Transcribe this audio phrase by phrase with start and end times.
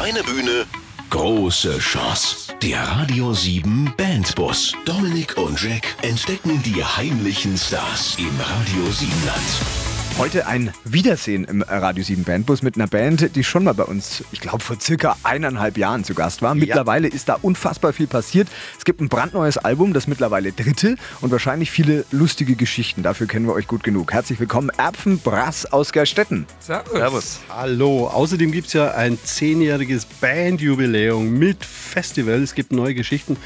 [0.00, 0.64] Kleine Bühne,
[1.10, 2.54] große Chance.
[2.62, 4.72] Der Radio 7 Bandbus.
[4.86, 9.89] Dominik und Jack entdecken die heimlichen Stars im Radio 7 Land.
[10.18, 14.22] Heute ein Wiedersehen im Radio 7 Bandbus mit einer Band, die schon mal bei uns,
[14.32, 16.54] ich glaube, vor circa eineinhalb Jahren zu Gast war.
[16.54, 18.48] Mittlerweile ist da unfassbar viel passiert.
[18.78, 23.02] Es gibt ein brandneues Album, das mittlerweile dritte und wahrscheinlich viele lustige Geschichten.
[23.02, 24.12] Dafür kennen wir euch gut genug.
[24.12, 26.46] Herzlich willkommen, Erpfenbrass aus Gerstetten.
[26.58, 26.92] Servus.
[26.92, 27.40] Servus.
[27.48, 28.06] Hallo.
[28.08, 32.42] Außerdem gibt es ja ein zehnjähriges Bandjubiläum mit Festival.
[32.42, 33.36] Es gibt neue Geschichten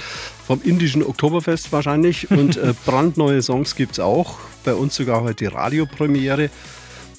[0.46, 5.44] vom indischen Oktoberfest wahrscheinlich und äh, brandneue Songs gibt es auch bei uns sogar heute
[5.44, 6.50] die Radiopremiere.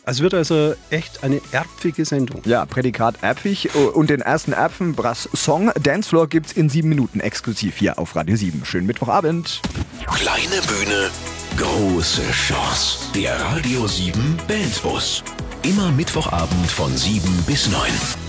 [0.08, 2.42] Es wird also echt eine erbfige Sendung.
[2.46, 3.74] Ja, Prädikat erbfig.
[3.74, 8.66] Und den ersten Erpfenbrass-Song Dancefloor gibt es in sieben Minuten exklusiv hier auf Radio 7.
[8.66, 9.62] Schönen Mittwochabend.
[10.06, 11.10] Kleine Bühne,
[11.58, 13.00] große Chance.
[13.16, 15.23] Der Radio 7 Bandbus.
[15.64, 18.25] Immer Mittwochabend von 7 bis 9.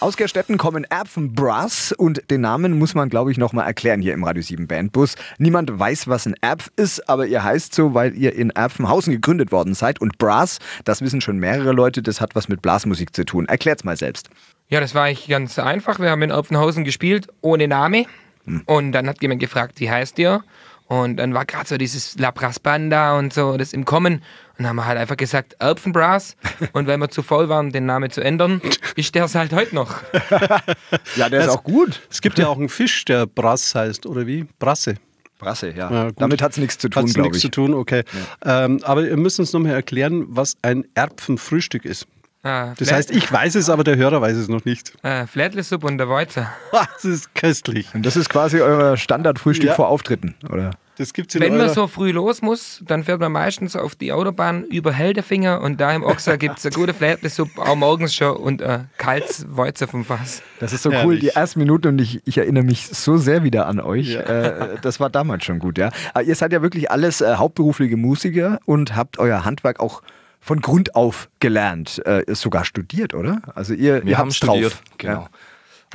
[0.00, 4.24] Aus Gerstetten kommen Erpfenbrass und den Namen muss man, glaube ich, nochmal erklären hier im
[4.24, 5.14] Radio 7 Bandbus.
[5.36, 9.52] Niemand weiß, was ein Erpf ist, aber ihr heißt so, weil ihr in Erpfenhausen gegründet
[9.52, 10.00] worden seid.
[10.00, 13.44] Und Brass, das wissen schon mehrere Leute, das hat was mit Blasmusik zu tun.
[13.44, 14.30] Erklärt's mal selbst.
[14.68, 16.00] Ja, das war eigentlich ganz einfach.
[16.00, 18.06] Wir haben in Erpfenhausen gespielt, ohne Name.
[18.46, 18.62] Hm.
[18.64, 20.42] Und dann hat jemand gefragt, wie heißt ihr?
[20.86, 24.22] Und dann war gerade so dieses La Brass Banda und so, das im Kommen.
[24.60, 26.36] Und haben wir halt einfach gesagt, Erpfenbrass.
[26.74, 28.60] Und weil wir zu voll waren, den Namen zu ändern,
[28.94, 30.02] ist der es halt heute noch.
[31.16, 32.02] ja, der ist auch gut.
[32.10, 34.46] Es gibt ja auch einen Fisch, der Brass heißt, oder wie?
[34.58, 34.96] Brasse.
[35.38, 35.90] Brasse, ja.
[35.90, 37.32] ja Damit hat es nichts zu tun, glaube ich.
[37.32, 38.04] nichts zu tun, okay.
[38.44, 38.66] Ja.
[38.66, 42.06] Ähm, aber ihr müsst uns nochmal erklären, was ein Erpfenfrühstück ist.
[42.42, 44.92] Ah, das heißt, ich weiß es, aber der Hörer weiß es noch nicht.
[45.02, 46.52] Ah, Flätlesuppe und der Weizer.
[46.72, 47.94] das ist köstlich.
[47.94, 49.74] Und das ist quasi euer Standardfrühstück ja.
[49.74, 50.72] vor Auftritten, oder?
[51.00, 54.12] Das gibt's in Wenn man so früh los muss, dann fährt man meistens auf die
[54.12, 58.36] Autobahn über Heldefinger und da im Ochser gibt es eine gute Flätlesuppe, auch morgens schon
[58.36, 60.42] und ein kaltes Weizer vom Fass.
[60.58, 61.06] Das ist so Herrlich.
[61.06, 64.08] cool, die ersten Minuten und ich, ich erinnere mich so sehr wieder an euch.
[64.12, 64.20] Ja.
[64.20, 65.88] Äh, das war damals schon gut, ja.
[66.12, 70.02] Aber ihr seid ja wirklich alles äh, hauptberufliche Musiker und habt euer Handwerk auch
[70.38, 73.40] von Grund auf gelernt, äh, sogar studiert, oder?
[73.54, 74.82] Also ihr, Wir ihr haben studiert, drauf.
[74.98, 75.20] genau.
[75.22, 75.30] Ja.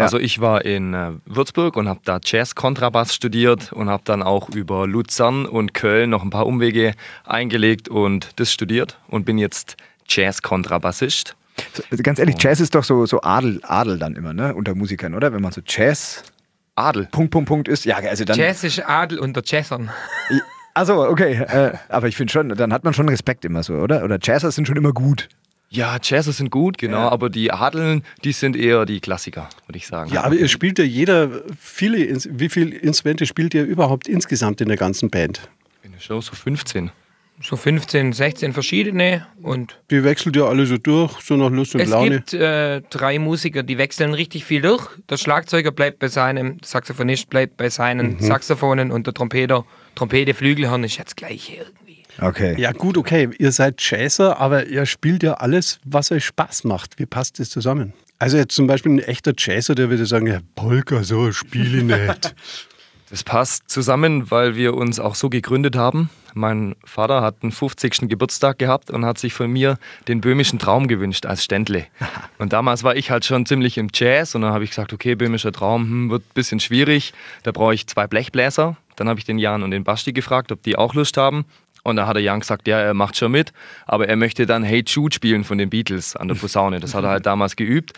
[0.04, 4.50] Also ich war in äh, Würzburg und habe da Jazz-Kontrabass studiert und habe dann auch
[4.50, 9.78] über Luzern und Köln noch ein paar Umwege eingelegt und das studiert und bin jetzt
[10.08, 11.36] Jazz-Kontrabassist.
[12.04, 14.54] Ganz ehrlich, Jazz ist doch so, so Adel, Adel dann immer, ne?
[14.54, 15.32] Unter Musikern, oder?
[15.32, 16.24] Wenn man so Jazz.
[16.76, 17.08] Adel.
[17.10, 17.86] Punkt, Punkt, Punkt ist.
[17.86, 18.38] Ja, also dann.
[18.38, 19.90] Jazz ist Adel unter Jazzern.
[20.74, 21.36] Also okay.
[21.36, 24.04] Äh, aber ich finde schon, dann hat man schon Respekt immer so, oder?
[24.04, 25.30] Oder Jazzer sind schon immer gut.
[25.76, 27.10] Ja, Jazzer sind gut, genau, ja.
[27.10, 30.12] aber die Adeln, die sind eher die Klassiker, würde ich sagen.
[30.14, 34.70] Ja, aber ihr spielt ja jeder viele, wie viele Instrumente spielt ihr überhaupt insgesamt in
[34.70, 35.50] der ganzen Band?
[35.84, 36.92] In der Show so 15.
[37.42, 39.78] So 15, 16 verschiedene und.
[39.92, 42.24] Die wechselt ja alle so durch, so nach Lust und es Laune.
[42.26, 44.88] Es gibt äh, drei Musiker, die wechseln richtig viel durch.
[45.10, 48.20] Der Schlagzeuger bleibt bei seinem, der Saxophonist bleibt bei seinen mhm.
[48.22, 49.66] Saxophonen und der Trompeter,
[49.96, 51.85] Trompete, Flügelhorn ist jetzt gleich irgendwie.
[52.20, 52.60] Okay.
[52.60, 53.30] Ja, gut, okay.
[53.38, 57.00] Ihr seid Jazzer, aber ihr spielt ja alles, was euch Spaß macht.
[57.00, 57.94] Wie passt das zusammen?
[58.20, 61.84] Also jetzt zum Beispiel ein echter Jazzer, der würde sagen, ja, Polka, so spiele ich
[61.84, 62.36] nicht.
[63.12, 66.10] Das passt zusammen, weil wir uns auch so gegründet haben.
[66.34, 68.10] Mein Vater hat einen 50.
[68.10, 69.78] Geburtstag gehabt und hat sich von mir
[70.08, 71.86] den böhmischen Traum gewünscht als Ständle.
[72.40, 75.16] Und damals war ich halt schon ziemlich im Jazz und dann habe ich gesagt, okay,
[75.16, 77.14] böhmischer Traum hm, wird ein bisschen schwierig.
[77.44, 78.76] Da brauche ich zwei Blechbläser.
[78.98, 81.46] Dann habe ich den Jan und den Basti gefragt, ob die auch Lust haben.
[81.86, 83.54] Und da hat der Jan gesagt, ja, er macht schon mit,
[83.86, 86.80] aber er möchte dann Hey Jude spielen von den Beatles an der Posaune.
[86.80, 87.94] Das hat er halt damals geübt.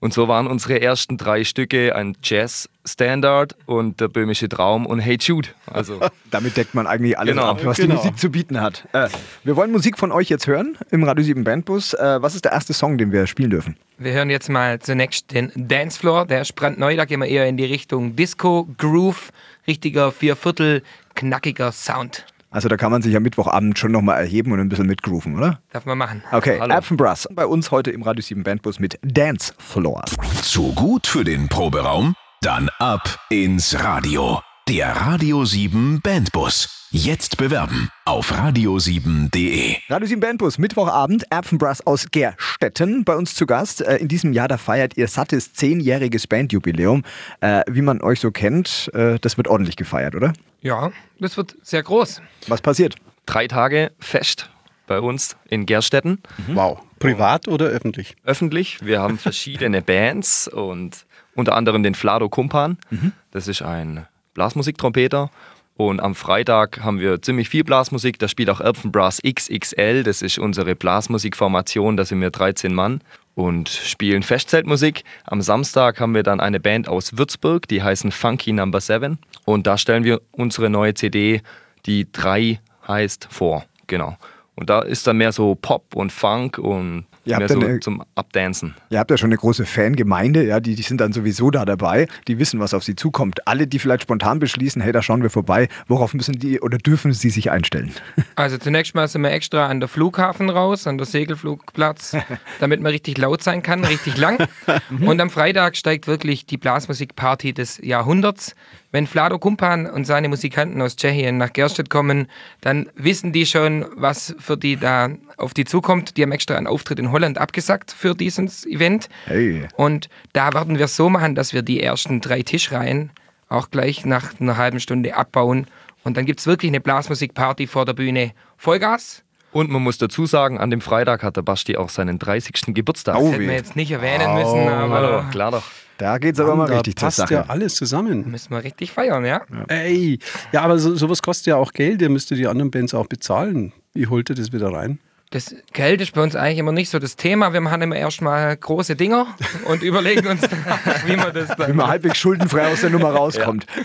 [0.00, 5.18] Und so waren unsere ersten drei Stücke ein Jazz-Standard und der böhmische Traum und Hey
[5.20, 5.50] Jude.
[5.66, 6.00] Also
[6.32, 7.46] Damit deckt man eigentlich alles genau.
[7.46, 7.94] ab, was genau.
[7.94, 8.88] die Musik zu bieten hat.
[8.92, 9.08] Äh,
[9.44, 11.94] wir wollen Musik von euch jetzt hören im Radio 7 Bandbus.
[11.94, 13.76] Äh, was ist der erste Song, den wir spielen dürfen?
[13.98, 16.26] Wir hören jetzt mal zunächst den Dancefloor.
[16.26, 19.30] Der ist brandneu, da gehen wir eher in die Richtung Disco, Groove,
[19.68, 20.82] richtiger Vierviertel,
[21.14, 22.26] knackiger Sound.
[22.50, 25.60] Also da kann man sich am Mittwochabend schon nochmal erheben und ein bisschen mitgrooven, oder?
[25.72, 26.22] Darf man machen.
[26.32, 30.04] Okay, Apfenbrass bei uns heute im Radio 7 Bandbus mit Dance Floor.
[30.42, 32.14] Zu gut für den Proberaum?
[32.40, 34.40] Dann ab ins Radio.
[34.66, 36.86] Der Radio 7 Bandbus.
[36.90, 39.76] Jetzt bewerben auf radio7.de.
[39.90, 43.82] Radio 7 Bandbus, Mittwochabend, Erpfenbrass aus Gerstetten bei uns zu Gast.
[43.82, 47.02] Äh, in diesem Jahr, da feiert ihr sattes zehnjähriges Bandjubiläum.
[47.40, 50.32] Äh, wie man euch so kennt, äh, das wird ordentlich gefeiert, oder?
[50.60, 52.20] Ja, das wird sehr groß.
[52.48, 52.96] Was passiert?
[53.26, 54.50] Drei Tage Fest
[54.86, 56.22] bei uns in Gerstetten.
[56.46, 56.56] Mhm.
[56.56, 56.80] Wow.
[56.98, 58.16] Privat oder öffentlich?
[58.24, 58.84] Öffentlich.
[58.84, 62.78] Wir haben verschiedene Bands und unter anderem den Flado Kumpan.
[62.90, 63.12] Mhm.
[63.30, 65.30] Das ist ein Blasmusiktrompeter
[65.78, 68.18] und am Freitag haben wir ziemlich viel Blasmusik.
[68.18, 70.02] Da spielt auch Erpfenbrass XXL.
[70.02, 71.96] Das ist unsere Blasmusikformation.
[71.96, 73.00] Da sind wir 13 Mann.
[73.38, 75.04] Und spielen Festzeltmusik.
[75.24, 79.68] Am Samstag haben wir dann eine Band aus Würzburg, die heißen Funky Number 7 und
[79.68, 81.42] da stellen wir unsere neue CD,
[81.86, 82.58] die 3
[82.88, 83.64] heißt, vor.
[83.86, 84.16] Genau.
[84.56, 88.02] Und da ist dann mehr so Pop und Funk und Ihr habt so eine- zum
[88.14, 88.74] Abdancen.
[88.90, 92.06] Ihr habt ja schon eine große Fangemeinde, ja, die, die sind dann sowieso da dabei,
[92.26, 93.46] die wissen, was auf sie zukommt.
[93.46, 97.12] Alle, die vielleicht spontan beschließen, hey, da schauen wir vorbei, worauf müssen die oder dürfen
[97.12, 97.92] sie sich einstellen?
[98.36, 102.16] Also zunächst mal sind wir extra an der Flughafen raus, an der Segelflugplatz,
[102.60, 104.38] damit man richtig laut sein kann, richtig lang.
[105.00, 108.54] Und am Freitag steigt wirklich die Blasmusikparty des Jahrhunderts.
[108.90, 112.26] Wenn Vlado Kumpan und seine Musikanten aus Tschechien nach Gerstedt kommen,
[112.62, 116.16] dann wissen die schon, was für die da auf die zukommt.
[116.16, 119.10] Die haben extra einen Auftritt in Holland abgesagt für dieses Event.
[119.26, 119.68] Hey.
[119.76, 123.10] Und da werden wir es so machen, dass wir die ersten drei Tischreihen
[123.50, 125.66] auch gleich nach einer halben Stunde abbauen.
[126.02, 128.32] Und dann gibt es wirklich eine Blasmusikparty vor der Bühne.
[128.56, 129.22] Vollgas.
[129.52, 132.74] Und man muss dazu sagen, an dem Freitag hat der Basti auch seinen 30.
[132.74, 133.16] Geburtstag.
[133.18, 133.46] Oh, Hätten weh.
[133.48, 135.64] wir jetzt nicht erwähnen müssen, Hallo, aber klar doch.
[135.98, 137.34] Da geht's aber mal richtig zur passt Sache.
[137.34, 138.30] ja alles zusammen.
[138.30, 139.42] müssen wir richtig feiern, ja?
[139.66, 140.18] Ey,
[140.52, 142.00] ja, aber so, sowas kostet ja auch Geld.
[142.00, 143.72] Ihr müsst die anderen Bands auch bezahlen.
[143.94, 145.00] Wie holt ihr das wieder rein?
[145.30, 147.52] Das Geld ist bei uns eigentlich immer nicht so das Thema.
[147.52, 149.26] Wir machen immer erstmal große Dinger
[149.66, 150.40] und überlegen uns,
[151.06, 151.76] wie man das Wie dann.
[151.76, 153.66] man halbwegs schuldenfrei aus der Nummer rauskommt.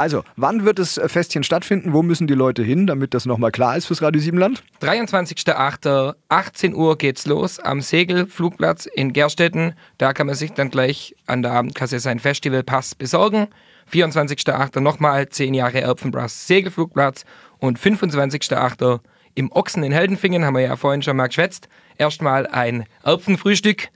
[0.00, 1.92] Also, wann wird das Festchen stattfinden?
[1.92, 4.62] Wo müssen die Leute hin, damit das nochmal klar ist fürs Radio Siebenland?
[4.80, 6.14] 23.08.
[6.30, 9.74] 18 Uhr geht's los am Segelflugplatz in Gerstetten.
[9.98, 13.48] Da kann man sich dann gleich an der Abendkasse seinen Festivalpass besorgen.
[13.92, 14.80] 24.08.
[14.80, 17.26] nochmal 10 Jahre Erpfenbrass Segelflugplatz
[17.58, 19.00] und 25.08.
[19.34, 21.68] im Ochsen in Heldenfingen, haben wir ja vorhin schon mal geschwätzt.
[22.00, 23.88] Erstmal ein Erpfenfrühstück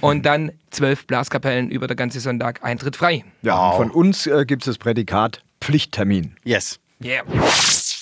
[0.00, 3.24] und dann zwölf Blaskapellen über der ganze Sonntag Eintritt frei.
[3.42, 6.34] Ja, von uns äh, gibt es das Prädikat Pflichttermin.
[6.42, 6.80] Yes.
[7.02, 7.22] Yeah.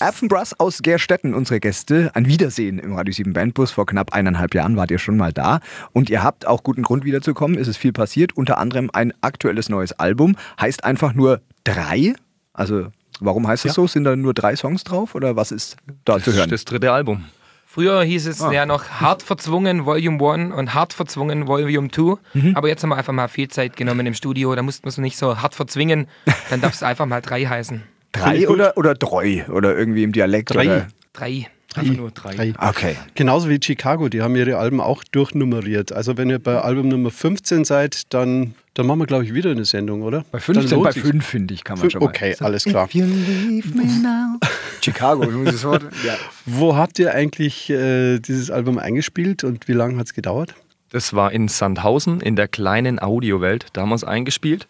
[0.00, 2.10] Erfenbrass aus Gerstetten, unsere Gäste.
[2.14, 3.70] Ein Wiedersehen im Radio 7 Bandbus.
[3.72, 5.60] Vor knapp eineinhalb Jahren wart ihr schon mal da.
[5.92, 7.58] Und ihr habt auch guten Grund wiederzukommen.
[7.58, 8.34] Es ist viel passiert.
[8.36, 10.36] Unter anderem ein aktuelles neues Album.
[10.58, 12.14] Heißt einfach nur drei.
[12.54, 12.86] Also,
[13.20, 13.86] warum heißt es so?
[13.86, 15.14] Sind da nur drei Songs drauf?
[15.14, 15.76] Oder was ist
[16.06, 16.44] da zu Das hören?
[16.50, 17.24] ist das dritte Album.
[17.72, 22.16] Früher hieß es ja noch hart verzwungen Volume 1 und hart verzwungen Volume 2.
[22.52, 24.54] Aber jetzt haben wir einfach mal viel Zeit genommen im Studio.
[24.54, 26.06] Da mussten wir es nicht so hart verzwingen.
[26.50, 27.82] Dann darf es einfach mal drei heißen.
[28.12, 29.46] Drei oder, oder drei?
[29.48, 30.54] Oder irgendwie im Dialekt?
[30.54, 30.66] Drei.
[30.66, 30.88] Oder?
[31.12, 31.48] Drei.
[31.74, 32.34] Einfach nur drei.
[32.34, 32.52] Drei.
[32.68, 32.96] Okay.
[33.14, 35.90] Genauso wie Chicago, die haben ihre Alben auch durchnummeriert.
[35.92, 39.50] Also wenn ihr bei Album Nummer 15 seid, dann, dann machen wir, glaube ich, wieder
[39.52, 40.20] eine Sendung, oder?
[40.30, 41.08] Bei Dann 15, lohnt bei sich's.
[41.08, 42.08] 5 finde ich, kann man Fün- schon mal.
[42.08, 42.84] Okay, alles klar.
[42.86, 44.38] If you leave me now.
[44.82, 45.82] Chicago, du musst das Wort.
[46.06, 46.14] Ja.
[46.44, 50.54] Wo habt ihr eigentlich äh, dieses Album eingespielt und wie lange hat es gedauert?
[50.90, 53.68] Das war in Sandhausen in der kleinen Audiowelt.
[53.72, 54.66] Da haben wir es eingespielt.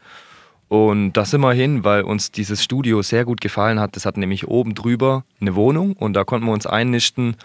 [0.72, 3.94] Und da sind wir hin, weil uns dieses Studio sehr gut gefallen hat.
[3.94, 7.36] Das hat nämlich oben drüber eine Wohnung und da konnten wir uns einnisten.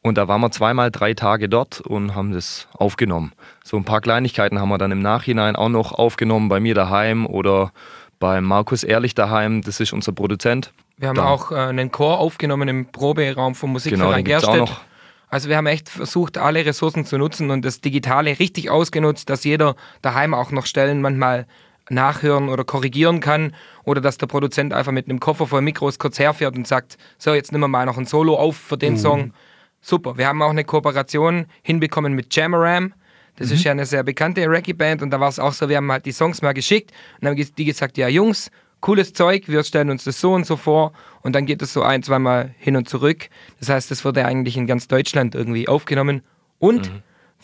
[0.00, 3.34] Und da waren wir zweimal drei Tage dort und haben das aufgenommen.
[3.62, 7.24] So ein paar Kleinigkeiten haben wir dann im Nachhinein auch noch aufgenommen, bei mir daheim
[7.24, 7.70] oder
[8.18, 9.62] bei Markus Ehrlich daheim.
[9.62, 10.72] Das ist unser Produzent.
[10.98, 11.26] Wir haben Da.
[11.26, 14.56] auch äh, einen Chor aufgenommen im Proberaum vom Genau, Musikverein auch Gerstedt.
[14.56, 14.80] noch.
[15.28, 19.44] Also wir haben echt versucht, alle Ressourcen zu nutzen und das Digitale richtig ausgenutzt, dass
[19.44, 21.46] jeder daheim auch noch Stellen manchmal
[21.90, 26.18] nachhören oder korrigieren kann oder dass der Produzent einfach mit einem Koffer voll Mikros kurz
[26.18, 29.32] herfährt und sagt, so jetzt nehmen wir mal noch ein Solo auf für den Song.
[29.80, 30.16] Super.
[30.16, 32.94] Wir haben auch eine Kooperation hinbekommen mit Jamaram.
[33.36, 35.90] Das ist ja eine sehr bekannte Reggae-Band und da war es auch so, wir haben
[35.90, 39.64] halt die Songs mal geschickt und dann haben die gesagt, ja Jungs, cooles Zeug, wir
[39.64, 42.76] stellen uns das so und so vor und dann geht es so ein, zweimal hin
[42.76, 43.30] und zurück.
[43.58, 46.22] Das heißt, das wurde eigentlich in ganz Deutschland irgendwie aufgenommen
[46.58, 46.90] und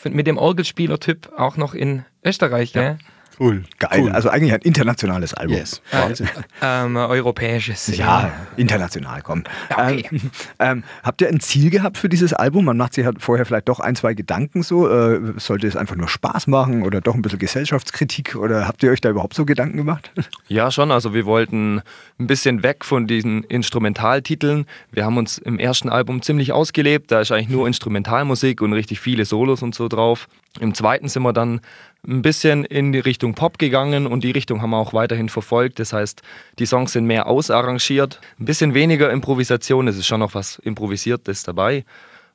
[0.05, 2.99] mit dem Orgelspielertyp auch noch in Österreich, gell?
[3.39, 3.65] Cool.
[3.79, 4.03] Geil.
[4.03, 4.13] Cool.
[4.13, 5.57] Also eigentlich ein internationales Album.
[5.57, 5.81] yes.
[5.93, 6.29] Wahnsinn.
[6.61, 7.97] Ähm, europäisches.
[7.97, 9.45] Ja, international, komm.
[9.71, 10.05] Okay.
[10.11, 12.65] Ähm, ähm, habt ihr ein Ziel gehabt für dieses Album?
[12.65, 14.89] Man macht sich halt vorher vielleicht doch ein, zwei Gedanken so.
[14.89, 18.35] Äh, sollte es einfach nur Spaß machen oder doch ein bisschen Gesellschaftskritik?
[18.37, 20.11] Oder habt ihr euch da überhaupt so Gedanken gemacht?
[20.49, 20.91] Ja, schon.
[20.91, 21.83] Also wir wollten
[22.19, 24.67] ein bisschen weg von diesen Instrumentaltiteln.
[24.91, 27.13] Wir haben uns im ersten Album ziemlich ausgelebt.
[27.13, 30.27] Da ist eigentlich nur Instrumentalmusik und richtig viele Solos und so drauf.
[30.59, 31.61] Im zweiten sind wir dann
[32.07, 35.79] ein bisschen in die Richtung Pop gegangen und die Richtung haben wir auch weiterhin verfolgt.
[35.79, 36.23] Das heißt,
[36.59, 39.89] die Songs sind mehr ausarrangiert, ein bisschen weniger Improvisation.
[39.89, 41.85] Es ist schon noch was Improvisiertes dabei,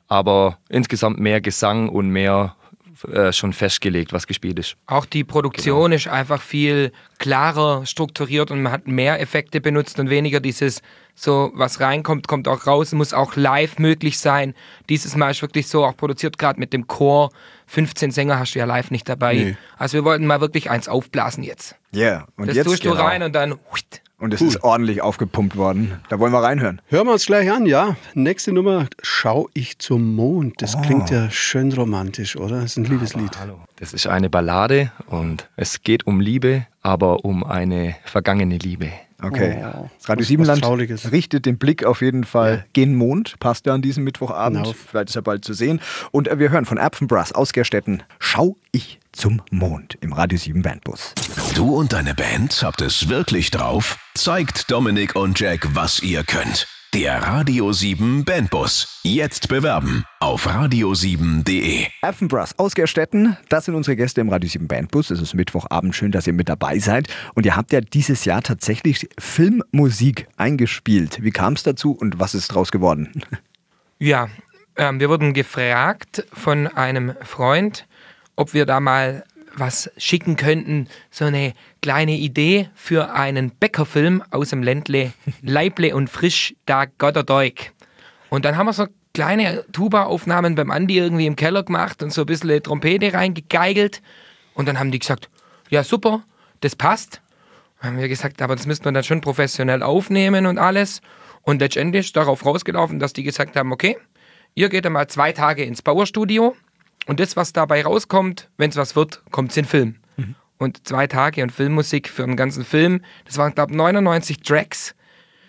[0.07, 2.55] aber insgesamt mehr Gesang und mehr
[3.11, 4.75] äh, schon festgelegt, was gespielt ist.
[4.87, 10.09] Auch die Produktion ist einfach viel klarer strukturiert und man hat mehr Effekte benutzt und
[10.09, 10.81] weniger dieses
[11.15, 14.53] so, was reinkommt, kommt auch raus, muss auch live möglich sein.
[14.89, 17.31] Dieses Mal ist wirklich so auch produziert, gerade mit dem Chor.
[17.67, 19.35] 15 Sänger hast du ja live nicht dabei.
[19.35, 19.57] Nee.
[19.77, 21.75] Also wir wollten mal wirklich eins aufblasen jetzt.
[21.91, 22.27] Ja, yeah.
[22.35, 23.03] und Das jetzt tust du genau.
[23.03, 25.99] rein und dann huit, Und es ist ordentlich aufgepumpt worden.
[26.07, 26.81] Da wollen wir reinhören.
[26.87, 27.97] Hören wir uns gleich an, ja.
[28.13, 30.61] Nächste Nummer, Schau ich zum Mond.
[30.61, 32.61] Das klingt ja schön romantisch, oder?
[32.61, 33.31] Das ist ein Liebeslied.
[33.77, 38.91] Das ist eine Ballade und es geht um Liebe, aber um eine vergangene Liebe.
[39.21, 39.57] Okay.
[39.61, 40.65] Oh, das Radio Siebenland
[41.11, 43.39] richtet den Blick auf jeden Fall gen Mond.
[43.39, 44.63] Passt ja an diesem Mittwochabend.
[44.63, 44.75] Genau.
[44.87, 45.79] Vielleicht ist er bald zu sehen.
[46.11, 48.03] Und äh, wir hören von Erpfenbrass aus Gerstetten.
[48.19, 51.13] Schau ich zum Mond im Radio 7 Bandbus.
[51.55, 53.97] Du und deine Band habt es wirklich drauf?
[54.15, 56.67] Zeigt Dominik und Jack, was ihr könnt.
[56.93, 58.99] Der Radio 7 Bandbus.
[59.03, 61.87] Jetzt bewerben auf radio7.de.
[62.01, 65.09] Erpfenbrass aus Gerstetten, das sind unsere Gäste im Radio 7 Bandbus.
[65.09, 67.07] Es ist Mittwochabend, schön, dass ihr mit dabei seid.
[67.33, 71.23] Und ihr habt ja dieses Jahr tatsächlich Filmmusik eingespielt.
[71.23, 73.23] Wie kam es dazu und was ist draus geworden?
[73.99, 74.27] Ja,
[74.75, 77.85] ähm, wir wurden gefragt von einem Freund,
[78.35, 79.23] ob wir da mal
[79.55, 86.09] was schicken könnten, so eine kleine Idee für einen Bäckerfilm aus dem Ländle, Leible und
[86.09, 87.71] frisch, da Gotterdeug.
[88.29, 92.21] Und dann haben wir so kleine Tuba-Aufnahmen beim Andi irgendwie im Keller gemacht und so
[92.21, 94.01] ein bisschen Trompete reingegeigelt.
[94.55, 95.29] Und dann haben die gesagt,
[95.69, 96.23] ja super,
[96.61, 97.21] das passt.
[97.79, 101.01] Dann haben wir gesagt, aber das müsste man dann schon professionell aufnehmen und alles.
[101.43, 103.97] Und letztendlich ist darauf rausgelaufen, dass die gesagt haben, okay,
[104.55, 106.55] ihr geht einmal zwei Tage ins Bauerstudio
[107.07, 109.95] und das, was dabei rauskommt, wenn es was wird, kommt es in Film.
[110.59, 114.95] Und zwei Tage und Filmmusik für einen ganzen Film, das waren, glaube ich, 99 Tracks.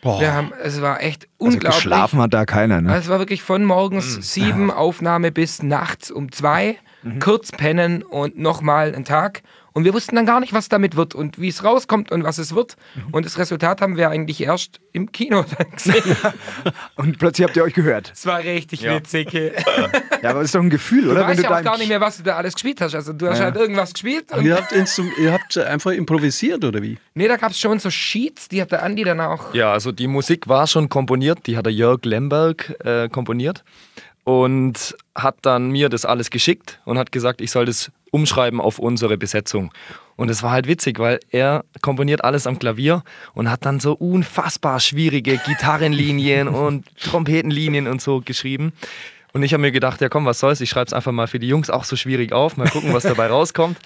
[0.03, 0.21] Boah.
[0.21, 1.75] Wir haben, es war echt Also unglaublich.
[1.83, 2.91] geschlafen hat da keiner, ne?
[2.91, 6.79] Also es war wirklich von morgens sieben Aufnahme bis nachts um zwei.
[7.21, 9.43] Kurz pennen und nochmal einen Tag.
[9.75, 12.39] Und wir wussten dann gar nicht, was damit wird und wie es rauskommt und was
[12.39, 12.77] es wird.
[13.11, 16.17] Und das Resultat haben wir eigentlich erst im Kino dann gesehen.
[16.95, 18.13] Und plötzlich habt ihr euch gehört.
[18.15, 19.31] Es war richtig witzig.
[19.31, 19.53] Du
[20.23, 21.27] Ja, aber das ist doch ein Gefühl, oder?
[21.27, 22.95] weißt ja auch gar nicht mehr, was du da alles gespielt hast.
[22.95, 23.47] Also du hast Ja.
[23.47, 24.31] halt irgendwas gespielt.
[24.33, 24.73] Und Ihr habt,
[25.19, 26.97] ihr habt einfach improvisiert, oder wie?
[27.15, 29.53] nee, da gab es schon so Sheets, die hat der Andi dann auch.
[29.55, 33.65] Ja, also die Musik war schon komponiert, die hat der Jörg Lemberg äh, komponiert
[34.25, 38.79] und hat dann mir das alles geschickt und hat gesagt, ich soll das umschreiben auf
[38.79, 39.71] unsere Besetzung.
[40.17, 43.03] Und es war halt witzig, weil er komponiert alles am Klavier
[43.35, 48.73] und hat dann so unfassbar schwierige Gitarrenlinien und Trompetenlinien und so geschrieben.
[49.33, 51.41] Und ich habe mir gedacht, ja komm, was soll's, ich schreibe es einfach mal für
[51.41, 53.79] die Jungs auch so schwierig auf, mal gucken, was dabei rauskommt.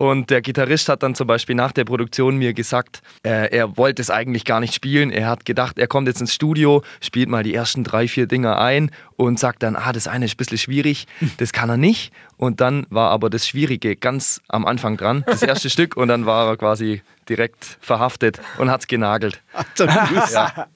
[0.00, 4.00] Und der Gitarrist hat dann zum Beispiel nach der Produktion mir gesagt, äh, er wollte
[4.00, 5.10] es eigentlich gar nicht spielen.
[5.10, 8.58] Er hat gedacht, er kommt jetzt ins Studio, spielt mal die ersten drei, vier Dinger
[8.58, 12.14] ein und sagt dann, ah, das eine ist ein bisschen schwierig, das kann er nicht.
[12.38, 16.24] Und dann war aber das Schwierige ganz am Anfang dran, das erste Stück, und dann
[16.24, 19.42] war er quasi direkt verhaftet und hat es genagelt.
[20.32, 20.66] ja.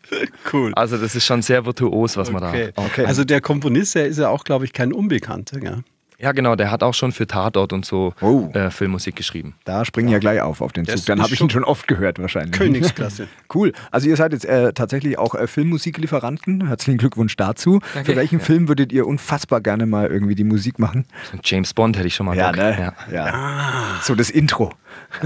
[0.53, 0.75] Cool.
[0.75, 2.73] Also das ist schon sehr virtuos, was man Okay.
[2.77, 2.83] da.
[2.83, 3.07] Okay.
[3.07, 5.61] Also der Komponist, der ist ja auch, glaube ich, kein Unbekannter.
[5.61, 5.83] Gell?
[6.19, 8.49] Ja, genau, der hat auch schon für Tatort und so Oh.
[8.55, 9.55] äh, Filmmusik geschrieben.
[9.65, 11.07] Da springen ja gleich auf auf den Das Zug.
[11.07, 12.53] Dann habe ich ihn schon oft gehört wahrscheinlich.
[12.53, 13.27] Königsklasse.
[13.55, 13.73] Cool.
[13.93, 16.67] Also ihr seid jetzt äh, tatsächlich auch äh, Filmmusiklieferanten.
[16.67, 17.79] Herzlichen Glückwunsch dazu.
[17.95, 18.11] Danke.
[18.13, 21.05] Für welchen Film würdet ihr unfassbar gerne mal irgendwie die Musik machen?
[21.31, 22.57] So ein James Bond hätte ich schon mal Bock.
[22.57, 22.93] ne?
[23.13, 23.99] Ja.
[24.03, 24.73] So das Intro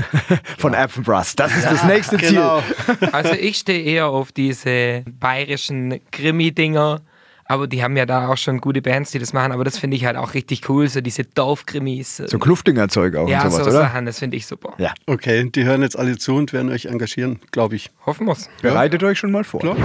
[0.59, 1.37] von Appenbrass.
[1.37, 2.61] Das ist das nächste Genau.
[2.61, 3.09] Ziel.
[3.13, 7.01] Also ich stehe eher auf diese bayerischen Krimi-Dinger.
[7.51, 9.53] Aber die haben ja da auch schon gute Bands, die das machen.
[9.53, 12.19] Aber das finde ich halt auch richtig cool, so diese Dorfkrimis.
[12.19, 13.81] So Kluftinger Zeug auch ja, und sowas, so oder?
[13.81, 14.75] Sachen, das finde ich super.
[14.77, 14.93] Ja.
[15.07, 17.91] Okay, die hören jetzt alle zu und werden euch engagieren, glaube ich.
[18.05, 18.51] Hoffen wir's.
[18.61, 19.61] Bereitet euch schon mal vor.
[19.61, 19.77] Klar.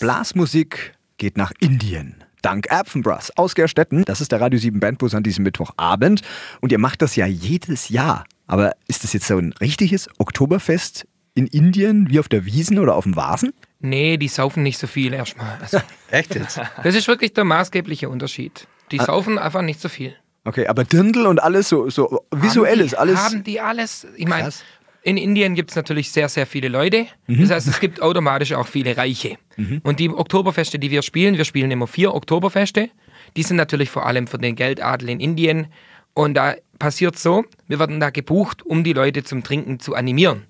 [0.00, 2.24] Blasmusik geht nach Indien.
[2.40, 4.04] Dank Erpfenbrass aus Gerstetten.
[4.06, 6.22] Das ist der Radio 7 Bandbus an diesem Mittwochabend.
[6.62, 8.24] Und ihr macht das ja jedes Jahr.
[8.46, 11.06] Aber ist das jetzt so ein richtiges Oktoberfest
[11.36, 13.52] in Indien wie auf der Wiesen oder auf dem Vasen?
[13.78, 15.58] Nee, die saufen nicht so viel erstmal.
[15.60, 15.78] Also,
[16.10, 16.58] Echt jetzt?
[16.82, 18.66] das ist wirklich der maßgebliche Unterschied.
[18.90, 20.16] Die saufen einfach nicht so viel.
[20.44, 23.18] Okay, aber Dirndl und alles so, so visuelles, haben die, alles.
[23.18, 24.06] Haben die alles?
[24.16, 24.50] Ich meine,
[25.02, 27.06] in Indien gibt es natürlich sehr, sehr viele Leute.
[27.28, 29.36] Das heißt, es gibt automatisch auch viele Reiche.
[29.82, 32.90] Und die Oktoberfeste, die wir spielen, wir spielen immer vier Oktoberfeste.
[33.36, 35.66] Die sind natürlich vor allem für den Geldadel in Indien.
[36.14, 40.44] Und da passiert so, wir werden da gebucht, um die Leute zum Trinken zu animieren.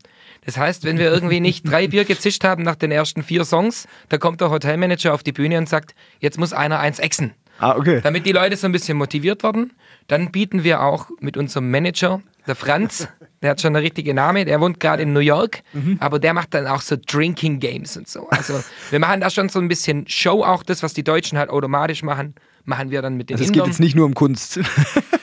[0.46, 3.86] Das heißt, wenn wir irgendwie nicht drei Bier gezischt haben nach den ersten vier Songs,
[4.08, 7.32] da kommt der Hotelmanager auf die Bühne und sagt, jetzt muss einer eins exen.
[7.58, 8.00] ah, okay.
[8.02, 9.72] Damit die Leute so ein bisschen motiviert werden,
[10.06, 13.08] dann bieten wir auch mit unserem Manager, der Franz,
[13.42, 15.62] der hat schon einen richtigen Name, der wohnt gerade in New York,
[15.98, 18.28] aber der macht dann auch so Drinking Games und so.
[18.30, 21.50] Also wir machen da schon so ein bisschen Show, auch das, was die Deutschen halt
[21.50, 24.60] automatisch machen, machen wir dann mit den Also es geht jetzt nicht nur um Kunst.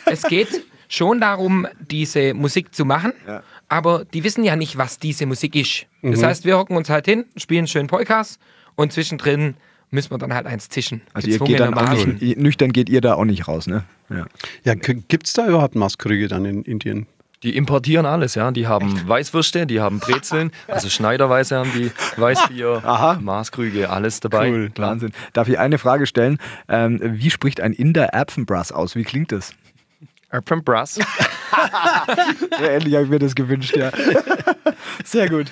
[0.06, 0.50] Es geht
[0.90, 3.14] schon darum, diese Musik zu machen,
[3.74, 5.88] aber die wissen ja nicht, was diese Musik ist.
[6.04, 6.26] Das Mhm.
[6.26, 8.38] heißt, wir hocken uns halt hin, spielen schön Polkas
[8.76, 9.56] und zwischendrin
[9.90, 11.02] müssen wir dann halt eins zischen.
[11.14, 13.84] Also ihr geht dann auch nicht, nüchtern geht ihr da auch nicht raus, ne?
[14.10, 14.26] Ja.
[14.64, 17.08] Ja, gibt es da überhaupt Maskrüge dann in Indien?
[17.44, 18.52] Die importieren alles, ja.
[18.52, 23.20] Die haben Weißwürste, die haben Brezeln, also Schneiderweise haben die Weißbier, Aha.
[23.22, 24.50] Maßkrüge, alles dabei.
[24.50, 24.70] Cool.
[24.70, 24.92] Klar.
[24.92, 25.12] Wahnsinn.
[25.34, 26.38] Darf ich eine Frage stellen?
[26.70, 28.96] Ähm, wie spricht ein Inder Erbsenbrass aus?
[28.96, 29.54] Wie klingt das?
[30.34, 31.00] Urban Brass.
[32.60, 33.92] Ja, ähnlich habe ich mir das gewünscht, ja.
[35.04, 35.52] Sehr gut.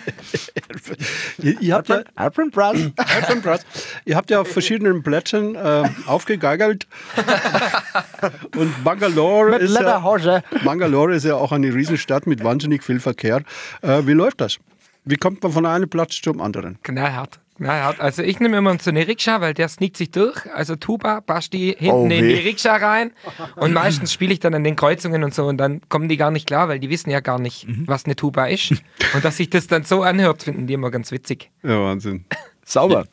[1.38, 2.78] Ihr, ihr habt ja, Erbsenbrass?
[2.96, 3.66] Erbsenbrass.
[4.06, 6.88] Ihr habt ja auf verschiedenen Plätzen äh, aufgegeigelt.
[8.56, 10.42] Und Bangalore Mit ist, ja.
[10.64, 13.44] Bangalore ist ja auch eine Riesenstadt mit wahnsinnig viel Verkehr.
[13.82, 14.58] Äh, wie läuft das?
[15.06, 16.80] Wie kommt man von einem Platz zum anderen?
[16.84, 17.41] Knallhart.
[17.58, 18.00] Knallhart.
[18.00, 20.52] Also ich nehme immer so eine Rikscha, weil der sneakt sich durch.
[20.54, 23.12] Also Tuba, Basti hinten Oh, in die Rikscha rein.
[23.56, 26.32] Und meistens spiele ich dann an den Kreuzungen und so und dann kommen die gar
[26.32, 27.84] nicht klar, weil die wissen ja gar nicht, Mhm.
[27.88, 28.72] was eine Tuba ist.
[29.14, 31.52] Und dass sich das dann so anhört, finden die immer ganz witzig.
[31.64, 32.26] Ja, Wahnsinn.
[32.66, 33.06] Sauber.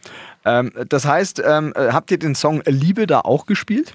[0.44, 3.94] Ähm, das heißt, ähm, äh, habt ihr den Song Liebe da auch gespielt?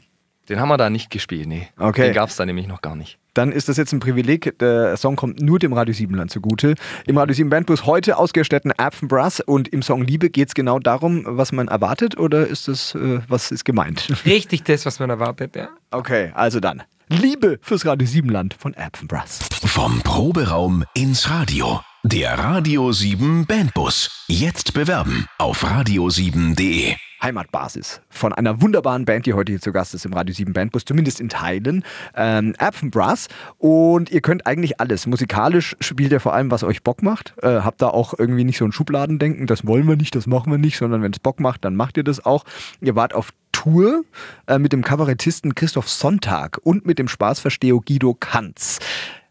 [0.49, 1.69] Den haben wir da nicht gespielt, nee.
[1.79, 2.03] Okay.
[2.07, 3.17] Den gab es da nämlich noch gar nicht.
[3.33, 4.57] Dann ist das jetzt ein Privileg.
[4.59, 6.75] Der Song kommt nur dem Radio 7 Land zugute.
[7.07, 11.23] Im Radio 7 Bandbus heute ausgestatten Apfenbrass und im Song Liebe geht es genau darum,
[11.25, 14.07] was man erwartet oder ist das, äh, was ist gemeint?
[14.25, 15.69] Richtig das, was man erwartet, ja.
[15.91, 16.83] Okay, also dann.
[17.07, 19.39] Liebe fürs Radio 7 Land von Apfenbrass.
[19.65, 21.81] Vom Proberaum ins Radio.
[22.03, 24.25] Der Radio 7 Bandbus.
[24.27, 26.95] Jetzt bewerben auf radio7.de.
[27.23, 30.85] Heimatbasis von einer wunderbaren Band, die heute hier zu Gast ist im Radio 7 Bandbus,
[30.85, 31.83] zumindest in Teilen.
[32.15, 33.27] Ähm, Apfenbrass.
[33.57, 35.07] Und ihr könnt eigentlich alles.
[35.07, 37.33] Musikalisch spielt ihr vor allem, was euch Bock macht.
[37.41, 40.51] Äh, habt da auch irgendwie nicht so ein Schubladendenken, das wollen wir nicht, das machen
[40.51, 42.43] wir nicht, sondern wenn es Bock macht, dann macht ihr das auch.
[42.81, 44.03] Ihr wart auf Tour
[44.47, 48.79] äh, mit dem Kabarettisten Christoph Sonntag und mit dem Spaßverstehung Guido Kanz.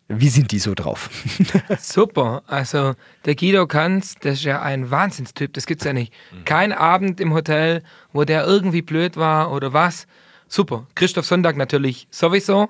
[0.08, 1.08] Wie sind die so drauf?
[1.80, 2.42] Super.
[2.46, 2.94] Also
[3.24, 6.12] der Guido Kanz, das ist ja ein Wahnsinnstyp, das gibt's ja nicht.
[6.44, 7.82] Kein Abend im Hotel,
[8.12, 10.06] wo der irgendwie blöd war oder was.
[10.48, 10.86] Super.
[10.94, 12.68] Christoph Sonntag natürlich sowieso.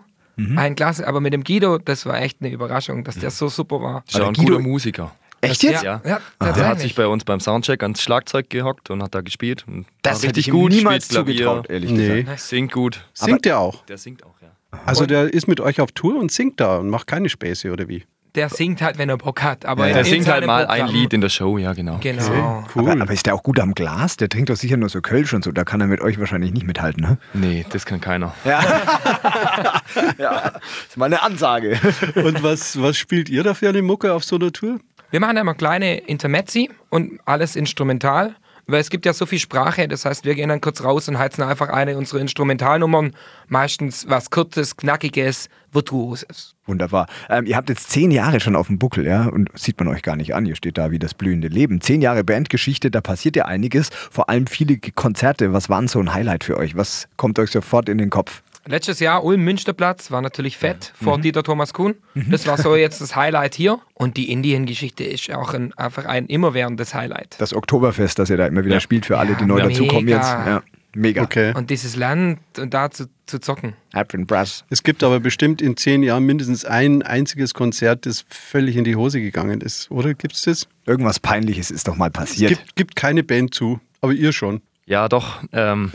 [0.56, 3.80] Ein Klasse, aber mit dem Guido, das war echt eine Überraschung, dass der so super
[3.82, 4.02] war.
[4.08, 5.14] Ist ja ein Guido- guter Musiker.
[5.42, 5.82] Echt Ja, jetzt?
[5.82, 6.00] Ja.
[6.04, 9.64] ja, Der hat sich bei uns beim Soundcheck ans Schlagzeug gehockt und hat da gespielt.
[9.66, 12.22] Und Das hätte richtig ich ihm gut, niemals zugetraut, ehrlich Nee.
[12.22, 12.40] gesagt.
[12.40, 13.04] Singt gut.
[13.12, 13.84] Singt der auch?
[13.86, 14.51] Der singt auch, ja.
[14.86, 17.88] Also der ist mit euch auf Tour und singt da und macht keine Späße oder
[17.88, 18.04] wie?
[18.34, 19.66] Der singt halt, wenn er Bock hat.
[19.66, 21.98] Aber Der in singt halt seinem mal ein Programm- Lied in der Show, ja genau.
[22.00, 22.64] Genau.
[22.74, 24.16] Aber, aber ist der auch gut am Glas?
[24.16, 25.52] Der trinkt doch sicher nur so Kölsch und so.
[25.52, 27.18] Da kann er mit euch wahrscheinlich nicht mithalten, ne?
[27.34, 28.34] Nee, das kann keiner.
[28.46, 28.62] Ja,
[30.88, 31.78] ist mal eine Ansage.
[32.14, 34.78] Und was, was spielt ihr da für eine Mucke auf so einer Tour?
[35.10, 38.34] Wir machen immer kleine Intermezzi und alles instrumental,
[38.66, 41.18] weil es gibt ja so viel Sprache, das heißt, wir gehen dann kurz raus und
[41.18, 43.12] heizen einfach eine unserer Instrumentalnummern,
[43.48, 46.54] meistens was Kurzes, Knackiges, Virtuoses.
[46.66, 47.06] Wunderbar.
[47.28, 49.26] Ähm, ihr habt jetzt zehn Jahre schon auf dem Buckel, ja?
[49.26, 50.46] Und sieht man euch gar nicht an.
[50.46, 51.80] Ihr steht da wie das blühende Leben.
[51.80, 53.88] Zehn Jahre Bandgeschichte, da passiert ja einiges.
[53.88, 55.52] Vor allem viele Konzerte.
[55.52, 56.76] Was waren so ein Highlight für euch?
[56.76, 58.42] Was kommt euch sofort in den Kopf?
[58.66, 61.94] Letztes Jahr Ulm-Münsterplatz war natürlich fett vor Dieter Thomas Kuhn.
[62.14, 63.80] Das war so jetzt das Highlight hier.
[63.94, 67.34] Und die Indien-Geschichte ist auch ein, einfach ein immerwährendes Highlight.
[67.38, 70.16] Das Oktoberfest, das ihr da immer wieder spielt für alle, die neu Ja, dazukommen mega.
[70.16, 70.28] jetzt.
[70.46, 70.62] Ja,
[70.94, 71.22] mega.
[71.22, 71.52] Okay.
[71.56, 73.74] Und dieses Land und da zu, zu zocken.
[74.70, 78.94] Es gibt aber bestimmt in zehn Jahren mindestens ein einziges Konzert, das völlig in die
[78.94, 80.14] Hose gegangen ist, oder?
[80.14, 80.68] Gibt es das?
[80.86, 82.50] Irgendwas Peinliches ist doch mal Es passiert.
[82.50, 84.62] gibt, gibt keine Band zu, aber ihr schon.
[84.86, 85.38] Ja, doch.
[85.52, 85.92] Ähm,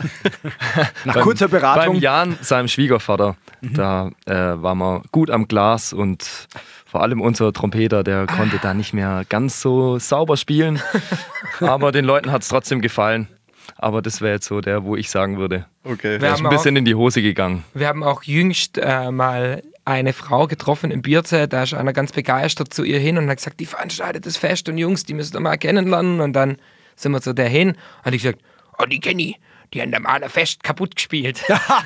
[1.04, 1.94] Nach beim- kurzer Beratung.
[1.94, 6.48] Beim Jan, seinem Schwiegervater, da äh, waren wir gut am Glas und
[6.86, 10.80] vor allem unser Trompeter, der konnte da nicht mehr ganz so sauber spielen.
[11.60, 13.28] Aber den Leuten hat es trotzdem gefallen.
[13.76, 16.12] Aber das wäre jetzt so der, wo ich sagen würde, Okay.
[16.12, 17.64] Wir der ist ein bisschen in die Hose gegangen.
[17.72, 22.12] Wir haben auch jüngst äh, mal eine Frau getroffen im Bierzelt, da ist einer ganz
[22.12, 25.34] begeistert zu ihr hin und hat gesagt, die veranstaltet das Fest und Jungs, die müsst
[25.34, 26.20] ihr mal kennenlernen.
[26.20, 26.58] Und dann
[26.94, 27.74] sind wir zu der hin
[28.04, 28.40] und ich gesagt,
[28.78, 29.38] oh, die kenne ich,
[29.74, 31.42] die haben da mal ein Fest kaputt gespielt.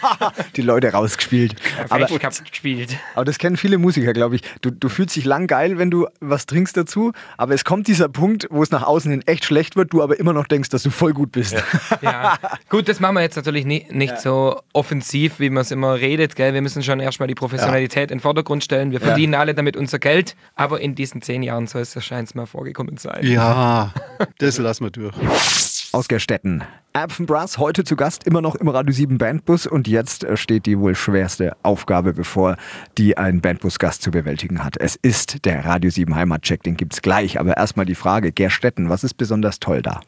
[0.56, 1.56] Die Leute rausgespielt.
[1.88, 2.96] Aber, Fest kaputt gespielt.
[3.14, 4.42] aber das kennen viele Musiker, glaube ich.
[4.60, 8.08] Du, du fühlst dich lang geil, wenn du was trinkst dazu, aber es kommt dieser
[8.08, 10.84] Punkt, wo es nach außen hin echt schlecht wird, du aber immer noch denkst, dass
[10.84, 11.56] du voll gut bist.
[12.00, 12.38] Ja.
[12.68, 16.36] Gut, das machen wir jetzt natürlich nicht, nicht so offensiv, wie man es immer redet.
[16.36, 16.54] Gell?
[16.54, 18.92] Wir müssen schon erstmal die Professionalität in den Vordergrund stellen.
[18.92, 22.46] Wir verdienen alle damit unser Geld, aber in diesen zehn Jahren soll es wahrscheinlich mal
[22.46, 23.26] vorgekommen sein.
[23.26, 23.92] Ja,
[24.38, 25.14] das lassen wir durch.
[25.92, 26.64] Aus Gerstetten.
[26.94, 30.78] Apfenbrass, heute zu Gast, immer noch im Radio 7 Bandbus und jetzt äh, steht die
[30.78, 32.56] wohl schwerste Aufgabe bevor,
[32.96, 34.78] die ein Bandbus-Gast zu bewältigen hat.
[34.78, 39.04] Es ist der Radio 7 Heimatcheck, den gibt's gleich, aber erstmal die Frage, Gerstetten, was
[39.04, 40.00] ist besonders toll da?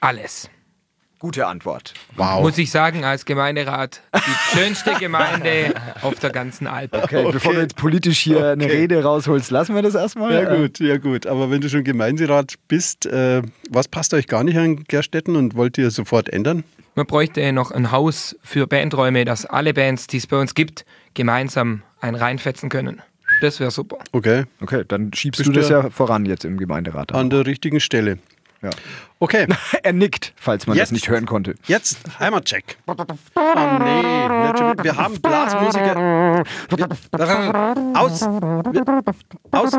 [0.00, 0.48] Alles.
[1.18, 1.94] Gute Antwort.
[2.16, 2.42] Wow.
[2.42, 4.20] Muss ich sagen, als Gemeinderat die
[4.56, 6.92] schönste Gemeinde auf der ganzen Alp.
[6.92, 10.34] Okay, bevor du jetzt politisch hier eine Rede rausholst, lassen wir das erstmal.
[10.34, 11.26] Ja gut, ja gut.
[11.26, 15.54] Aber wenn du schon Gemeinderat bist, äh, was passt euch gar nicht an Gerstetten und
[15.54, 16.64] wollt ihr sofort ändern?
[16.94, 20.84] Man bräuchte noch ein Haus für Bandräume, dass alle Bands, die es bei uns gibt,
[21.14, 23.00] gemeinsam ein reinfetzen können.
[23.40, 23.98] Das wäre super.
[24.12, 27.12] Okay, Okay, dann schiebst Bist du das ja voran jetzt im Gemeinderat.
[27.12, 28.18] an der richtigen Stelle.
[28.66, 28.70] Ja.
[29.20, 29.46] Okay,
[29.82, 30.88] Er nickt, falls man Jetzt.
[30.88, 31.54] das nicht hören konnte.
[31.66, 32.76] jetzt Heimatcheck.
[32.86, 34.74] Oh nee, wieder.
[34.82, 35.96] wir haben Blasmusiker.
[36.76, 36.88] Wir,
[37.94, 38.20] aus.
[38.22, 38.84] Wir,
[39.52, 39.72] aus.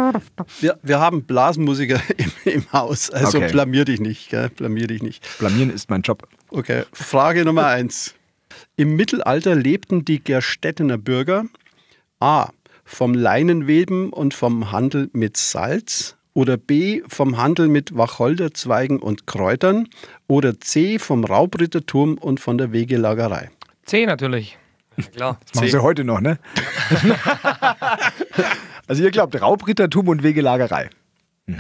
[0.62, 3.10] Wir, wir haben Blasmusiker im, im Haus.
[3.10, 3.52] Also Okay.
[3.52, 4.50] blamier dich nicht, gell?
[4.50, 5.24] blamier dich nicht.
[5.38, 6.28] Blamieren ist mein Job.
[6.50, 8.16] Okay, Frage Nummer eins.
[8.78, 11.46] Im Mittelalter lebten die Gerstettener Bürger
[12.20, 12.50] A.
[12.86, 17.02] vom Leinenweben und vom Handel mit Salz oder B.
[17.08, 19.88] vom Handel mit Wacholderzweigen und Kräutern
[20.28, 21.00] oder C.
[21.00, 23.50] vom Raubrittertum und von der Wegelagerei.
[23.88, 24.60] C natürlich.
[25.16, 25.40] Klar.
[25.46, 26.38] Das machen sie heute noch, ne?
[28.88, 30.92] also ihr glaubt Raubrittertum und Wegelagerei.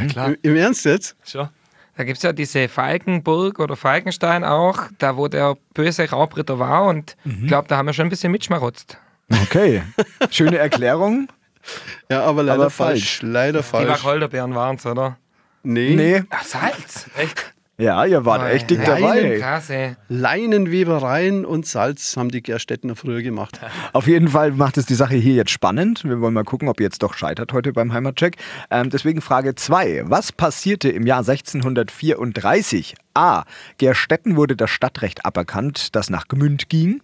[0.09, 0.27] Klar.
[0.27, 1.15] Im, Im Ernst jetzt?
[1.25, 1.49] Schon.
[1.95, 6.85] Da gibt es ja diese Falkenburg oder Falkenstein auch, da wo der böse Raubritter war
[6.85, 8.99] und ich glaube, da haben wir schon ein bisschen mitschmarotzt.
[9.43, 9.81] Okay,
[10.29, 11.29] schöne Erklärung.
[12.09, 13.19] Ja, aber leider Aber falsch.
[13.19, 13.21] falsch.
[13.23, 13.89] Leider Die falsch.
[13.89, 15.17] Wacholderbeeren waren es, oder?
[15.63, 15.95] Nee.
[15.95, 17.07] Nee, Ach, Salz.
[17.17, 17.53] Echt?
[17.77, 19.39] ja, ihr wart echt dick dabei.
[19.39, 19.95] Krass, ey.
[20.07, 23.59] Leinenwebereien und Salz haben die Gerstettener früher gemacht.
[23.93, 26.03] Auf jeden Fall macht es die Sache hier jetzt spannend.
[26.05, 28.37] Wir wollen mal gucken, ob ihr jetzt doch scheitert heute beim Heimatcheck.
[28.71, 30.03] Ähm, deswegen Frage 2.
[30.05, 32.95] Was passierte im Jahr 1634?
[33.13, 33.43] A.
[33.77, 37.01] Gerstetten wurde das Stadtrecht aberkannt, das nach Gmünd ging.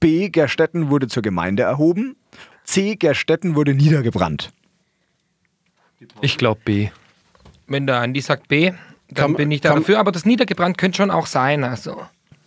[0.00, 0.28] B.
[0.28, 2.16] Gerstetten wurde zur Gemeinde erhoben.
[2.64, 2.96] C.
[2.96, 4.52] Gerstetten wurde niedergebrannt.
[6.20, 6.88] Ich glaube B.
[7.66, 8.72] Wenn der Andi sagt B,
[9.08, 9.98] dann Kann- bin ich da kann- dafür.
[9.98, 11.64] Aber das niedergebrannt könnte schon auch sein.
[11.64, 12.02] Also,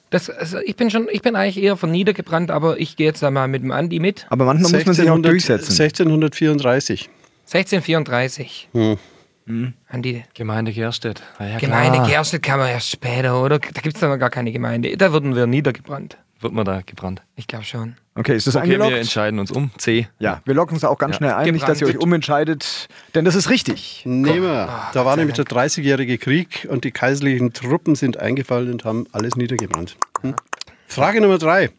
[0.10, 3.22] das, also ich bin schon, ich bin eigentlich eher von niedergebrannt, aber ich gehe jetzt
[3.24, 4.26] da mal mit dem Andi mit.
[4.30, 5.72] Aber manchmal muss man sich auch 1600 durchsetzen.
[5.72, 7.10] 1634.
[7.46, 8.70] 1634.
[8.74, 9.74] Hm.
[9.88, 11.24] Andi, Gemeinde Gerstedt.
[11.40, 12.10] Ja, Gemeinde klar.
[12.10, 13.60] Gerstedt kann man erst später, oder?
[13.60, 14.96] Da gibt es dann noch gar keine Gemeinde.
[14.98, 16.18] Da wurden wir niedergebrannt.
[16.40, 17.24] Wird man da gebrannt.
[17.36, 17.96] Ich glaube schon.
[18.14, 18.98] Okay, ist das Okay, wir eingeloggt?
[18.98, 19.72] entscheiden uns um.
[19.78, 20.08] C.
[20.20, 22.04] Ja, wir locken es auch ganz schnell ein, nicht, dass ihr euch Gebrannt.
[22.04, 24.04] umentscheidet, denn das ist richtig.
[24.06, 24.70] Nehmen wir.
[24.94, 29.36] Da war nämlich der 30-jährige Krieg und die kaiserlichen Truppen sind eingefallen und haben alles
[29.36, 29.98] niedergebrannt.
[30.22, 30.36] Hm?
[30.88, 31.70] Frage Nummer drei.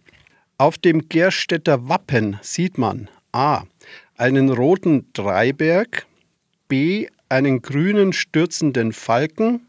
[0.58, 3.62] Auf dem Gerstädter Wappen sieht man A.
[4.16, 6.06] einen roten Dreiberg,
[6.66, 7.06] B.
[7.28, 9.60] einen grünen stürzenden Falken,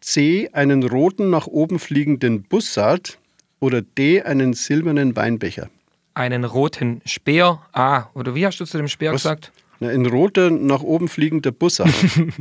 [0.00, 0.50] C.
[0.52, 3.18] einen roten nach oben fliegenden Bussard
[3.60, 4.22] oder D.
[4.22, 5.68] einen silbernen Weinbecher.
[6.14, 7.60] Einen roten Speer.
[7.72, 9.22] Ah, oder wie hast du zu dem Speer Was?
[9.22, 9.52] gesagt?
[9.78, 11.90] Na, Ein roter nach oben fliegender Bussard.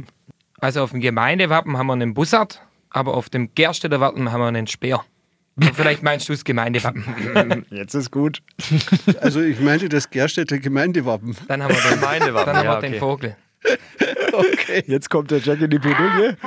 [0.61, 4.47] Also auf dem Gemeindewappen haben wir einen Bussard, aber auf dem Gerstedter Wappen haben wir
[4.47, 5.05] einen Speer.
[5.55, 7.65] Und vielleicht meinst du das Gemeindewappen.
[7.69, 8.41] Jetzt ist gut.
[9.21, 11.35] also ich meinte das Gerstädter Gemeindewappen.
[11.47, 12.99] Dann haben wir den, Gemeindewappen, dann haben wir ja, den okay.
[12.99, 13.35] Vogel.
[14.31, 14.83] Okay.
[14.87, 16.37] Jetzt kommt der Jack in die Pedouille.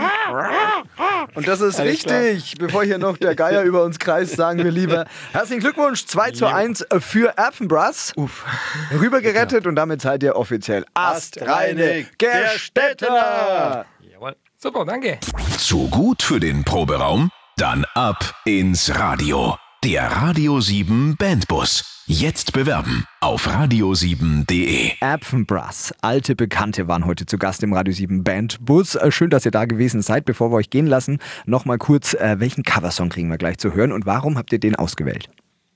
[1.35, 2.55] Und das ist richtig.
[2.59, 6.47] Bevor hier noch der Geier über uns kreist, sagen wir lieber herzlichen Glückwunsch 2 zu
[6.47, 8.13] 1 für Erfenbrass.
[8.17, 8.45] Uff.
[8.93, 13.87] Rübergerettet und damit seid ihr offiziell astreine Gerstettener.
[14.01, 14.37] Jawohl.
[14.57, 15.19] Super, danke.
[15.59, 17.31] Zu gut für den Proberaum?
[17.57, 19.57] Dann ab ins Radio.
[19.85, 22.05] Der Radio 7 Bandbus.
[22.07, 24.93] Jetzt bewerben auf radio7.de.
[25.01, 28.95] Erfenbrass, alte Bekannte waren heute zu Gast im Radio 7 Bandbus.
[28.95, 30.25] Äh, Schön, dass ihr da gewesen seid.
[30.25, 33.91] Bevor wir euch gehen lassen, nochmal kurz, äh, welchen Coversong kriegen wir gleich zu hören
[33.91, 35.29] und warum habt ihr den ausgewählt?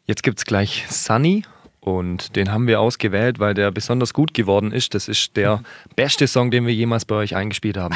[0.05, 1.43] Jetzt gibt es gleich Sunny
[1.87, 4.93] und den haben wir ausgewählt, weil der besonders gut geworden ist.
[4.95, 5.63] Das ist der
[5.95, 7.95] beste Song, den wir jemals bei euch eingespielt haben.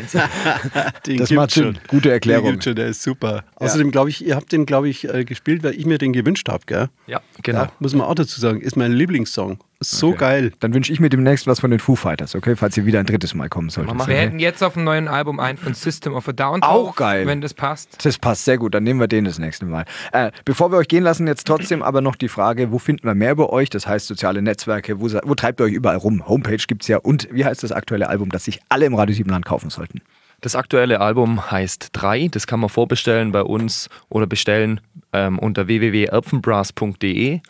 [1.06, 1.78] Den Das macht Sinn.
[1.86, 2.54] Gute Erklärung.
[2.54, 3.44] Den schon, der ist super.
[3.54, 6.48] Außerdem glaube ich, ihr habt den, glaube ich, äh, gespielt, weil ich mir den gewünscht
[6.48, 6.88] habe, gell?
[7.06, 7.60] ja, genau.
[7.60, 8.60] Ja, muss man auch dazu sagen.
[8.60, 9.62] Ist mein Lieblingssong.
[9.80, 10.50] So geil.
[10.58, 12.56] Dann wünsche ich mir demnächst was von den Foo Fighters, okay?
[12.56, 13.94] Falls ihr wieder ein drittes Mal kommen solltet.
[13.94, 14.08] Mama.
[14.08, 14.24] Wir Okay?
[14.26, 17.26] hätten jetzt auf dem neuen Album einen von System of a Down Auch geil.
[17.28, 18.04] wenn das passt.
[18.04, 19.84] Das passt sehr gut, dann nehmen wir den das nächste Mal.
[20.12, 23.14] Äh, bevor wir euch gehen lassen, jetzt trotzdem aber noch die Frage, wo finden wir
[23.14, 23.70] mehr über euch?
[23.70, 26.26] Das heißt soziale Netzwerke, wo, wo treibt ihr euch überall rum?
[26.26, 29.14] Homepage gibt es ja und wie heißt das aktuelle Album, das sich alle im Radio
[29.14, 30.00] 7 Land kaufen sollten?
[30.40, 32.28] Das aktuelle Album heißt 3.
[32.28, 34.80] Das kann man vorbestellen bei uns oder bestellen
[35.12, 37.40] ähm, unter www.erpfenbrass.de.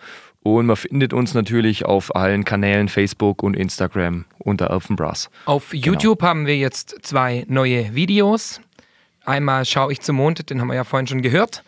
[0.42, 5.30] Und man findet uns natürlich auf allen Kanälen, Facebook und Instagram unter Erpfenbrass.
[5.44, 8.60] Auf YouTube haben wir jetzt zwei neue Videos.
[9.24, 11.64] Einmal Schau ich zum Mond, den haben wir ja vorhin schon gehört.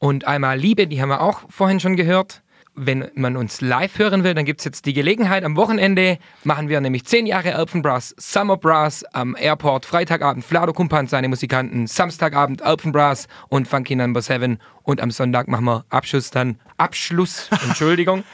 [0.00, 2.42] Und einmal Liebe, die haben wir auch vorhin schon gehört.
[2.80, 5.42] Wenn man uns live hören will, dann gibt es jetzt die Gelegenheit.
[5.44, 11.08] Am Wochenende machen wir nämlich 10 Jahre Alphenbrass, Summer Brass am Airport, Freitagabend Flado Kumpan,
[11.08, 16.58] seine Musikanten, Samstagabend Alphenbrass und Funky Number 7 und am Sonntag machen wir Abschluss dann,
[16.78, 18.24] Abschluss, Entschuldigung.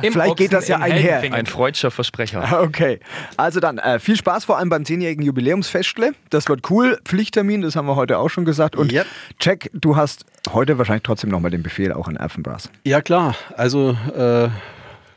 [0.00, 1.20] Vielleicht geht Ochsen das ja in einher.
[1.32, 2.62] Ein freudscher Versprecher.
[2.62, 3.00] Okay,
[3.36, 6.12] also dann äh, viel Spaß vor allem beim 10-jährigen Jubiläumsfestle.
[6.30, 7.00] Das wird cool.
[7.04, 8.76] Pflichttermin, das haben wir heute auch schon gesagt.
[8.76, 9.06] Und Yep.
[9.40, 12.70] Jack, du hast heute wahrscheinlich trotzdem nochmal den Befehl auch an Erfenbrass.
[12.84, 13.34] Ja, klar.
[13.56, 14.48] Also, äh,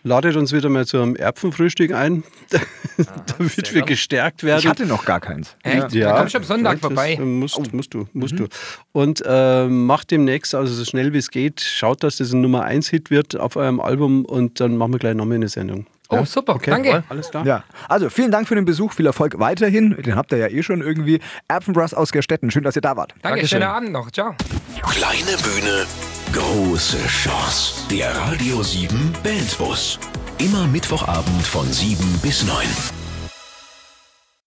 [0.08, 2.24] ladet uns wieder mal zu einem Erbsenfrühstück ein,
[3.38, 4.60] damit wir gestärkt werden.
[4.60, 5.56] Ich hatte noch gar keins.
[5.64, 5.94] Echt?
[5.94, 6.10] Ja.
[6.10, 7.18] Dann kommst du am Sonntag vorbei.
[7.20, 8.38] Musst, musst du, musst mhm.
[8.38, 8.48] du.
[8.94, 12.64] Und äh, macht demnächst, also so schnell wie es geht, schaut, dass das ein Nummer
[12.64, 15.86] 1 Hit wird auf eurem Album und dann machen wir gleich nochmal eine Sendung.
[16.10, 16.56] Oh, super.
[16.56, 16.92] Okay, Danke.
[16.92, 17.04] Voll.
[17.10, 17.46] Alles klar.
[17.46, 17.64] Ja.
[17.90, 18.94] Also, vielen Dank für den Besuch.
[18.94, 19.96] Viel Erfolg weiterhin.
[20.02, 21.20] Den habt ihr ja eh schon irgendwie.
[21.50, 22.50] Erbsenbrass aus Gerstetten.
[22.50, 23.12] Schön, dass ihr da wart.
[23.22, 23.60] Danke, Dankeschön.
[23.60, 24.10] schönen Abend noch.
[24.12, 24.34] Ciao.
[24.82, 25.86] Kleine Bühne,
[26.34, 27.74] große Chance.
[27.90, 30.00] Der Radio 7 Bandbus.
[30.38, 32.56] Immer Mittwochabend von 7 bis 9.